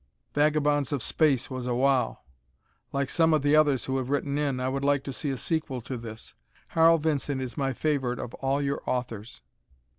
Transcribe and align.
"Vagabonds 0.33 0.91
of 0.91 1.03
Space" 1.03 1.51
was 1.51 1.67
a 1.67 1.75
wow. 1.75 2.21
Like 2.91 3.07
some 3.11 3.35
of 3.35 3.43
the 3.43 3.55
others 3.55 3.85
who 3.85 3.97
have 3.97 4.09
written 4.09 4.35
in, 4.39 4.59
I 4.59 4.67
would 4.67 4.83
like 4.83 5.03
to 5.03 5.13
see 5.13 5.29
a 5.29 5.37
sequel 5.37 5.79
to 5.81 5.95
this. 5.95 6.33
Harl 6.69 6.97
Vincent 6.97 7.39
is 7.39 7.55
my 7.55 7.71
favorite 7.71 8.17
of 8.17 8.33
all 8.33 8.63
your 8.63 8.81
authors. 8.87 9.41